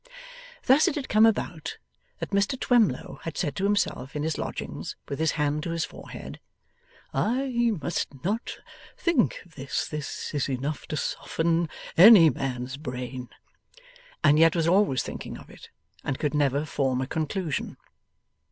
Thus 0.65 0.87
it 0.87 0.95
had 0.95 1.09
come 1.09 1.27
about, 1.27 1.77
that 2.17 2.31
Mr 2.31 2.59
Twemlow 2.59 3.19
had 3.21 3.37
said 3.37 3.55
to 3.57 3.65
himself 3.65 4.15
in 4.15 4.23
his 4.23 4.39
lodgings, 4.39 4.95
with 5.07 5.19
his 5.19 5.33
hand 5.33 5.61
to 5.61 5.69
his 5.69 5.85
forehead: 5.85 6.39
'I 7.13 7.73
must 7.79 8.07
not 8.23 8.57
think 8.97 9.39
of 9.45 9.53
this. 9.53 9.87
This 9.87 10.33
is 10.33 10.49
enough 10.49 10.87
to 10.87 10.97
soften 10.97 11.69
any 11.97 12.31
man's 12.31 12.77
brain,' 12.77 13.29
and 14.23 14.39
yet 14.39 14.55
was 14.55 14.67
always 14.67 15.03
thinking 15.03 15.37
of 15.37 15.51
it, 15.51 15.69
and 16.03 16.17
could 16.17 16.33
never 16.33 16.65
form 16.65 16.99
a 16.99 17.05
conclusion. 17.05 17.77